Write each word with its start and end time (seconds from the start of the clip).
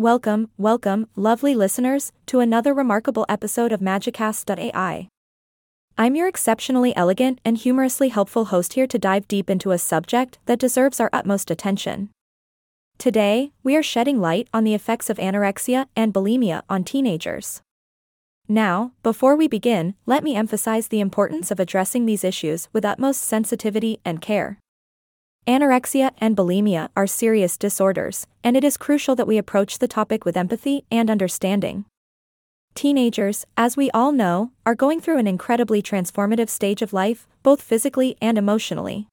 Welcome, 0.00 0.48
welcome, 0.56 1.08
lovely 1.14 1.54
listeners, 1.54 2.10
to 2.24 2.40
another 2.40 2.72
remarkable 2.72 3.26
episode 3.28 3.70
of 3.70 3.80
Magicast.ai. 3.80 5.08
I'm 5.98 6.16
your 6.16 6.26
exceptionally 6.26 6.96
elegant 6.96 7.38
and 7.44 7.58
humorously 7.58 8.08
helpful 8.08 8.46
host 8.46 8.72
here 8.72 8.86
to 8.86 8.98
dive 8.98 9.28
deep 9.28 9.50
into 9.50 9.72
a 9.72 9.76
subject 9.76 10.38
that 10.46 10.58
deserves 10.58 11.00
our 11.00 11.10
utmost 11.12 11.50
attention. 11.50 12.08
Today, 12.96 13.52
we 13.62 13.76
are 13.76 13.82
shedding 13.82 14.22
light 14.22 14.48
on 14.54 14.64
the 14.64 14.72
effects 14.72 15.10
of 15.10 15.18
anorexia 15.18 15.84
and 15.94 16.14
bulimia 16.14 16.62
on 16.70 16.82
teenagers. 16.82 17.60
Now, 18.48 18.92
before 19.02 19.36
we 19.36 19.48
begin, 19.48 19.96
let 20.06 20.24
me 20.24 20.34
emphasize 20.34 20.88
the 20.88 21.00
importance 21.00 21.50
of 21.50 21.60
addressing 21.60 22.06
these 22.06 22.24
issues 22.24 22.70
with 22.72 22.86
utmost 22.86 23.20
sensitivity 23.20 24.00
and 24.02 24.22
care. 24.22 24.60
Anorexia 25.46 26.12
and 26.18 26.36
bulimia 26.36 26.88
are 26.94 27.06
serious 27.06 27.56
disorders, 27.56 28.26
and 28.44 28.56
it 28.56 28.64
is 28.64 28.76
crucial 28.76 29.16
that 29.16 29.26
we 29.26 29.38
approach 29.38 29.78
the 29.78 29.88
topic 29.88 30.24
with 30.24 30.36
empathy 30.36 30.84
and 30.90 31.10
understanding. 31.10 31.86
Teenagers, 32.74 33.46
as 33.56 33.76
we 33.76 33.90
all 33.90 34.12
know, 34.12 34.52
are 34.64 34.74
going 34.74 35.00
through 35.00 35.18
an 35.18 35.26
incredibly 35.26 35.82
transformative 35.82 36.48
stage 36.48 36.82
of 36.82 36.92
life, 36.92 37.26
both 37.42 37.62
physically 37.62 38.16
and 38.22 38.38
emotionally. 38.38 39.08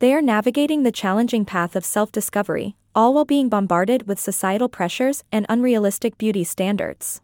They 0.00 0.12
are 0.12 0.22
navigating 0.22 0.82
the 0.82 0.90
challenging 0.90 1.44
path 1.44 1.76
of 1.76 1.84
self 1.84 2.10
discovery, 2.10 2.74
all 2.94 3.14
while 3.14 3.24
being 3.24 3.48
bombarded 3.48 4.08
with 4.08 4.18
societal 4.18 4.68
pressures 4.68 5.22
and 5.30 5.46
unrealistic 5.48 6.18
beauty 6.18 6.42
standards. 6.42 7.20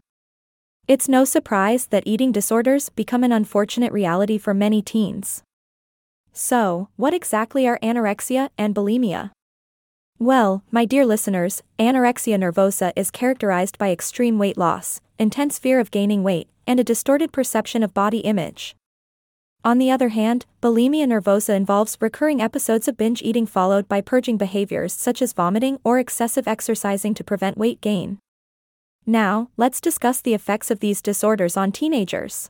It's 0.87 1.09
no 1.09 1.25
surprise 1.25 1.87
that 1.87 2.03
eating 2.05 2.31
disorders 2.31 2.89
become 2.89 3.23
an 3.23 3.31
unfortunate 3.31 3.91
reality 3.91 4.37
for 4.37 4.53
many 4.53 4.81
teens. 4.81 5.43
So, 6.33 6.87
what 6.95 7.13
exactly 7.13 7.67
are 7.67 7.79
anorexia 7.83 8.49
and 8.57 8.73
bulimia? 8.73 9.31
Well, 10.17 10.63
my 10.71 10.85
dear 10.85 11.05
listeners, 11.05 11.63
anorexia 11.79 12.37
nervosa 12.37 12.93
is 12.95 13.11
characterized 13.11 13.77
by 13.77 13.91
extreme 13.91 14.37
weight 14.37 14.57
loss, 14.57 15.01
intense 15.17 15.59
fear 15.59 15.79
of 15.79 15.91
gaining 15.91 16.23
weight, 16.23 16.47
and 16.67 16.79
a 16.79 16.83
distorted 16.83 17.31
perception 17.31 17.83
of 17.83 17.93
body 17.93 18.19
image. 18.19 18.75
On 19.63 19.77
the 19.77 19.91
other 19.91 20.09
hand, 20.09 20.45
bulimia 20.61 21.05
nervosa 21.05 21.55
involves 21.55 21.97
recurring 21.99 22.41
episodes 22.41 22.87
of 22.87 22.97
binge 22.97 23.21
eating 23.21 23.45
followed 23.45 23.87
by 23.87 24.01
purging 24.01 24.37
behaviors 24.37 24.93
such 24.93 25.21
as 25.21 25.33
vomiting 25.33 25.79
or 25.83 25.99
excessive 25.99 26.47
exercising 26.47 27.13
to 27.13 27.23
prevent 27.23 27.57
weight 27.57 27.81
gain. 27.81 28.17
Now, 29.05 29.49
let's 29.57 29.81
discuss 29.81 30.21
the 30.21 30.33
effects 30.33 30.71
of 30.71 30.79
these 30.79 31.01
disorders 31.01 31.57
on 31.57 31.71
teenagers. 31.71 32.49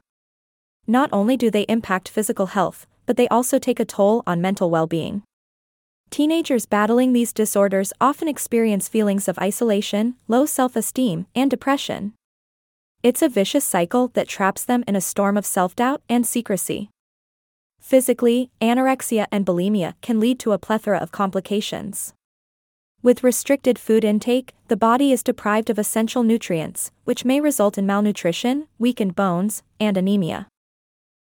Not 0.87 1.09
only 1.11 1.35
do 1.35 1.49
they 1.49 1.63
impact 1.63 2.09
physical 2.09 2.47
health, 2.47 2.85
but 3.05 3.17
they 3.17 3.27
also 3.27 3.59
take 3.59 3.79
a 3.79 3.85
toll 3.85 4.23
on 4.25 4.41
mental 4.41 4.69
well 4.69 4.87
being. 4.87 5.23
Teenagers 6.09 6.65
battling 6.65 7.13
these 7.13 7.31
disorders 7.31 7.93
often 8.01 8.27
experience 8.27 8.89
feelings 8.89 9.27
of 9.29 9.39
isolation, 9.39 10.15
low 10.27 10.45
self 10.45 10.75
esteem, 10.75 11.25
and 11.33 11.49
depression. 11.49 12.13
It's 13.01 13.21
a 13.21 13.29
vicious 13.29 13.63
cycle 13.63 14.09
that 14.09 14.27
traps 14.27 14.63
them 14.65 14.83
in 14.87 14.95
a 14.95 15.01
storm 15.01 15.37
of 15.37 15.45
self 15.45 15.75
doubt 15.75 16.01
and 16.09 16.27
secrecy. 16.27 16.89
Physically, 17.79 18.51
anorexia 18.61 19.25
and 19.31 19.45
bulimia 19.45 19.95
can 20.01 20.19
lead 20.19 20.37
to 20.39 20.51
a 20.51 20.59
plethora 20.59 20.99
of 20.99 21.11
complications. 21.11 22.13
With 23.01 23.23
restricted 23.23 23.79
food 23.79 24.03
intake, 24.03 24.53
the 24.67 24.77
body 24.77 25.11
is 25.11 25.23
deprived 25.23 25.71
of 25.71 25.79
essential 25.79 26.21
nutrients, 26.21 26.91
which 27.05 27.25
may 27.25 27.41
result 27.41 27.79
in 27.79 27.87
malnutrition, 27.87 28.67
weakened 28.77 29.15
bones, 29.15 29.63
and 29.79 29.97
anemia. 29.97 30.50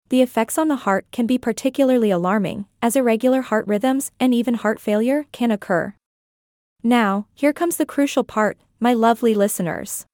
The 0.09 0.23
effects 0.23 0.57
on 0.57 0.69
the 0.69 0.77
heart 0.77 1.07
can 1.11 1.27
be 1.27 1.37
particularly 1.37 2.11
alarming, 2.11 2.67
as 2.81 2.95
irregular 2.95 3.43
heart 3.43 3.67
rhythms 3.67 4.13
and 4.21 4.33
even 4.33 4.55
heart 4.55 4.79
failure 4.79 5.27
can 5.33 5.51
occur. 5.51 5.95
Now, 6.83 7.27
here 7.35 7.53
comes 7.53 7.77
the 7.77 7.87
crucial 7.87 8.23
part, 8.23 8.59
my 8.79 8.95
lovely 8.95 9.35
listeners. 9.35 10.07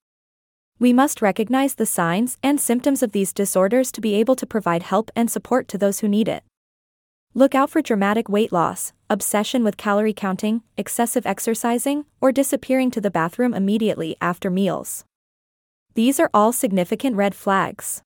We 0.78 0.94
must 0.94 1.20
recognize 1.20 1.74
the 1.74 1.86
signs 1.86 2.38
and 2.42 2.58
symptoms 2.58 3.02
of 3.02 3.12
these 3.12 3.32
disorders 3.34 3.92
to 3.92 4.00
be 4.00 4.14
able 4.14 4.34
to 4.36 4.46
provide 4.46 4.82
help 4.82 5.10
and 5.14 5.30
support 5.30 5.68
to 5.68 5.78
those 5.78 6.00
who 6.00 6.08
need 6.08 6.26
it. 6.26 6.42
Look 7.34 7.54
out 7.54 7.70
for 7.70 7.82
dramatic 7.82 8.28
weight 8.28 8.52
loss, 8.52 8.92
obsession 9.10 9.62
with 9.62 9.76
calorie 9.76 10.12
counting, 10.12 10.62
excessive 10.76 11.26
exercising, 11.26 12.06
or 12.20 12.32
disappearing 12.32 12.90
to 12.92 13.00
the 13.00 13.10
bathroom 13.10 13.54
immediately 13.54 14.16
after 14.20 14.50
meals. 14.50 15.04
These 15.94 16.18
are 16.18 16.30
all 16.32 16.52
significant 16.52 17.16
red 17.16 17.34
flags. 17.34 18.02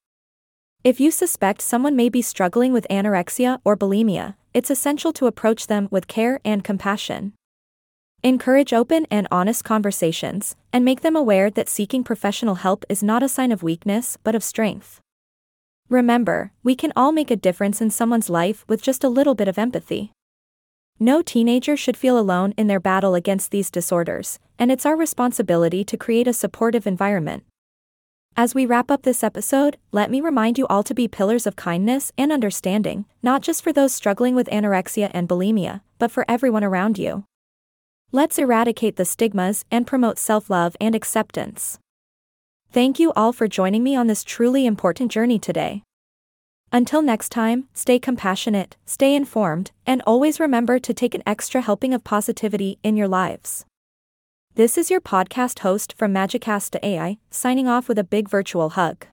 If 0.86 1.00
you 1.00 1.10
suspect 1.10 1.62
someone 1.62 1.96
may 1.96 2.08
be 2.08 2.22
struggling 2.22 2.72
with 2.72 2.86
anorexia 2.88 3.58
or 3.64 3.76
bulimia, 3.76 4.36
it's 4.54 4.70
essential 4.70 5.12
to 5.14 5.26
approach 5.26 5.66
them 5.66 5.88
with 5.90 6.06
care 6.06 6.38
and 6.44 6.62
compassion. 6.62 7.32
Encourage 8.22 8.72
open 8.72 9.04
and 9.10 9.26
honest 9.32 9.64
conversations, 9.64 10.54
and 10.72 10.84
make 10.84 11.00
them 11.00 11.16
aware 11.16 11.50
that 11.50 11.68
seeking 11.68 12.04
professional 12.04 12.54
help 12.54 12.84
is 12.88 13.02
not 13.02 13.24
a 13.24 13.28
sign 13.28 13.50
of 13.50 13.64
weakness 13.64 14.16
but 14.22 14.36
of 14.36 14.44
strength. 14.44 15.00
Remember, 15.88 16.52
we 16.62 16.76
can 16.76 16.92
all 16.94 17.10
make 17.10 17.32
a 17.32 17.42
difference 17.46 17.80
in 17.80 17.90
someone's 17.90 18.30
life 18.30 18.64
with 18.68 18.80
just 18.80 19.02
a 19.02 19.08
little 19.08 19.34
bit 19.34 19.48
of 19.48 19.58
empathy. 19.58 20.12
No 21.00 21.20
teenager 21.20 21.76
should 21.76 21.96
feel 21.96 22.16
alone 22.16 22.54
in 22.56 22.68
their 22.68 22.78
battle 22.78 23.16
against 23.16 23.50
these 23.50 23.72
disorders, 23.72 24.38
and 24.56 24.70
it's 24.70 24.86
our 24.86 24.94
responsibility 24.94 25.82
to 25.82 25.96
create 25.96 26.28
a 26.28 26.32
supportive 26.32 26.86
environment. 26.86 27.42
As 28.38 28.54
we 28.54 28.66
wrap 28.66 28.90
up 28.90 29.02
this 29.02 29.24
episode, 29.24 29.78
let 29.92 30.10
me 30.10 30.20
remind 30.20 30.58
you 30.58 30.66
all 30.66 30.82
to 30.82 30.94
be 30.94 31.08
pillars 31.08 31.46
of 31.46 31.56
kindness 31.56 32.12
and 32.18 32.30
understanding, 32.30 33.06
not 33.22 33.40
just 33.40 33.64
for 33.64 33.72
those 33.72 33.94
struggling 33.94 34.34
with 34.34 34.46
anorexia 34.48 35.10
and 35.14 35.26
bulimia, 35.26 35.80
but 35.98 36.10
for 36.10 36.22
everyone 36.28 36.62
around 36.62 36.98
you. 36.98 37.24
Let's 38.12 38.38
eradicate 38.38 38.96
the 38.96 39.06
stigmas 39.06 39.64
and 39.70 39.86
promote 39.86 40.18
self 40.18 40.50
love 40.50 40.76
and 40.82 40.94
acceptance. 40.94 41.78
Thank 42.70 42.98
you 42.98 43.10
all 43.16 43.32
for 43.32 43.48
joining 43.48 43.82
me 43.82 43.96
on 43.96 44.06
this 44.06 44.22
truly 44.22 44.66
important 44.66 45.10
journey 45.10 45.38
today. 45.38 45.82
Until 46.70 47.00
next 47.00 47.30
time, 47.30 47.68
stay 47.72 47.98
compassionate, 47.98 48.76
stay 48.84 49.14
informed, 49.14 49.70
and 49.86 50.02
always 50.06 50.38
remember 50.38 50.78
to 50.78 50.92
take 50.92 51.14
an 51.14 51.22
extra 51.26 51.62
helping 51.62 51.94
of 51.94 52.04
positivity 52.04 52.78
in 52.82 52.98
your 52.98 53.08
lives. 53.08 53.64
This 54.56 54.78
is 54.78 54.90
your 54.90 55.02
podcast 55.02 55.58
host 55.58 55.92
from 55.98 56.14
Magicast 56.14 56.82
AI, 56.82 57.18
signing 57.30 57.68
off 57.68 57.88
with 57.88 57.98
a 57.98 58.02
big 58.02 58.26
virtual 58.26 58.70
hug. 58.70 59.06